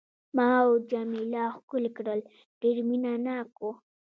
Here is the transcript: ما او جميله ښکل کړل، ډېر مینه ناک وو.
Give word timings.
ما 0.35 0.47
او 0.63 0.69
جميله 0.91 1.43
ښکل 1.55 1.85
کړل، 1.97 2.19
ډېر 2.61 2.77
مینه 2.87 3.11
ناک 3.25 3.49
وو. 3.61 3.71